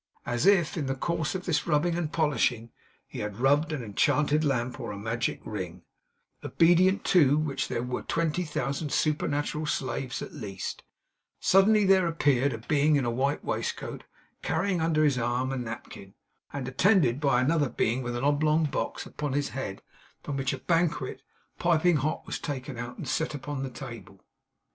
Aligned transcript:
And 0.25 0.33
as 0.33 0.47
if, 0.47 0.77
in 0.77 0.87
the 0.87 0.95
course 0.95 1.35
of 1.35 1.45
this 1.45 1.67
rubbing 1.67 1.95
and 1.95 2.11
polishing, 2.11 2.71
he 3.05 3.19
had 3.19 3.37
rubbed 3.37 3.71
an 3.71 3.83
enchanted 3.83 4.43
lamp 4.43 4.79
or 4.79 4.91
a 4.91 4.97
magic 4.97 5.39
ring, 5.45 5.83
obedient 6.43 7.03
to 7.03 7.37
which 7.37 7.67
there 7.67 7.83
were 7.83 8.01
twenty 8.01 8.43
thousand 8.43 8.91
supernatural 8.91 9.67
slaves 9.67 10.23
at 10.23 10.33
least, 10.33 10.81
suddenly 11.39 11.85
there 11.85 12.07
appeared 12.07 12.51
a 12.51 12.57
being 12.57 12.95
in 12.95 13.05
a 13.05 13.11
white 13.11 13.45
waistcoat, 13.45 14.03
carrying 14.41 14.81
under 14.81 15.03
his 15.03 15.19
arm 15.19 15.51
a 15.51 15.55
napkin, 15.55 16.15
and 16.51 16.67
attended 16.67 17.19
by 17.19 17.39
another 17.39 17.69
being 17.69 18.01
with 18.01 18.15
an 18.15 18.23
oblong 18.23 18.65
box 18.65 19.05
upon 19.05 19.33
his 19.33 19.49
head, 19.49 19.83
from 20.23 20.35
which 20.35 20.51
a 20.51 20.57
banquet, 20.57 21.21
piping 21.59 21.97
hot, 21.97 22.25
was 22.25 22.39
taken 22.39 22.75
out 22.75 22.97
and 22.97 23.07
set 23.07 23.35
upon 23.35 23.61
the 23.61 23.69
table. 23.69 24.25